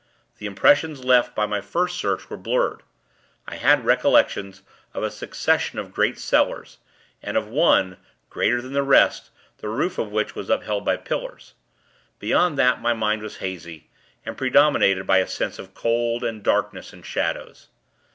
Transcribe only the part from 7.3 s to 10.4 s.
of one, greater than the rest, the roof of which